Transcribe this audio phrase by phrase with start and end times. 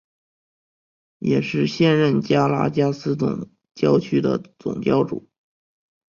[1.19, 5.05] 也是现任加拉加斯总教区总主教。